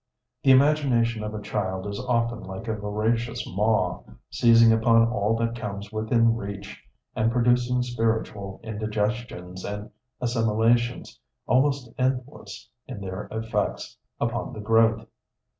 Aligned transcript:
The 0.41 0.49
imagination 0.49 1.21
of 1.23 1.35
a 1.35 1.41
child 1.43 1.85
is 1.85 2.03
often 2.03 2.41
like 2.41 2.67
a 2.67 2.73
voracious 2.75 3.45
maw, 3.47 4.01
seizing 4.31 4.71
upon 4.71 5.07
all 5.07 5.35
that 5.35 5.55
comes 5.55 5.91
within 5.91 6.35
reach, 6.35 6.83
and 7.15 7.31
producing 7.31 7.83
spiritual 7.83 8.59
indigestions 8.63 9.63
and 9.63 9.91
assimilations 10.19 11.19
almost 11.45 11.93
endless 11.99 12.67
in 12.87 12.99
their 12.99 13.27
effects 13.31 13.95
upon 14.19 14.53
the 14.53 14.59
growth. 14.59 15.05